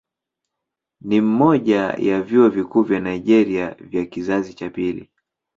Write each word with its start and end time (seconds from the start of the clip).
Ni 1.01 1.21
mmoja 1.21 1.81
ya 1.99 2.21
vyuo 2.21 2.49
vikuu 2.49 2.83
vya 2.83 2.99
Nigeria 2.99 3.71
vya 3.73 4.05
kizazi 4.05 4.53
cha 4.53 4.69
pili. 4.69 5.09